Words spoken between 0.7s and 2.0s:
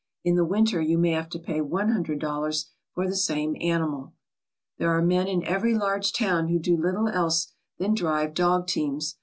you may have to pay one